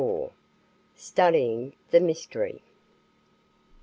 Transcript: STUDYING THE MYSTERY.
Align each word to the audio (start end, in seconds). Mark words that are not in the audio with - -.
STUDYING 0.95 1.73
THE 1.91 1.99
MYSTERY. 1.99 2.63